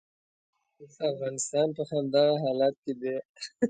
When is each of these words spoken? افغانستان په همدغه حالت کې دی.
افغانستان 1.11 1.67
په 1.77 1.83
همدغه 1.89 2.35
حالت 2.43 2.75
کې 2.83 2.93
دی. 3.01 3.15